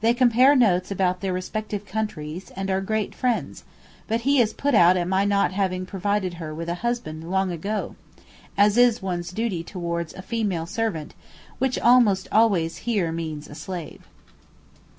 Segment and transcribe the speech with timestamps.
[0.00, 3.64] They compare notes about their respective countries and are great friends;
[4.06, 7.52] but he is put out at my not having provided her with a husband long
[7.52, 7.94] ago,
[8.56, 11.12] as is one's duty towards a 'female servant,'
[11.58, 14.08] which almost always here means a slave.